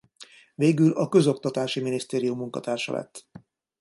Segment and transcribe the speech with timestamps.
[0.55, 3.25] Végül a Közoktatási Minisztérium munkatársa lett.